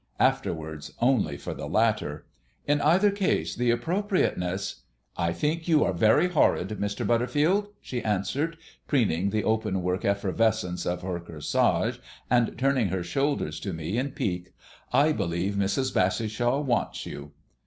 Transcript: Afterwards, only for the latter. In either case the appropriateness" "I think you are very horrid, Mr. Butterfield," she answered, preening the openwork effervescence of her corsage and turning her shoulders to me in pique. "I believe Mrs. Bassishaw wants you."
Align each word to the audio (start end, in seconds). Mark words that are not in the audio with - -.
Afterwards, 0.19 0.93
only 0.99 1.37
for 1.37 1.53
the 1.53 1.67
latter. 1.67 2.25
In 2.65 2.81
either 2.81 3.11
case 3.11 3.53
the 3.53 3.69
appropriateness" 3.69 4.81
"I 5.15 5.31
think 5.31 5.67
you 5.67 5.83
are 5.83 5.93
very 5.93 6.27
horrid, 6.29 6.69
Mr. 6.69 7.05
Butterfield," 7.05 7.67
she 7.79 8.01
answered, 8.03 8.57
preening 8.87 9.29
the 9.29 9.43
openwork 9.43 10.03
effervescence 10.03 10.87
of 10.87 11.03
her 11.03 11.19
corsage 11.19 11.99
and 12.31 12.57
turning 12.57 12.87
her 12.87 13.03
shoulders 13.03 13.59
to 13.59 13.73
me 13.73 13.99
in 13.99 14.13
pique. 14.13 14.53
"I 14.91 15.11
believe 15.11 15.53
Mrs. 15.53 15.93
Bassishaw 15.93 16.61
wants 16.61 17.05
you." 17.05 17.33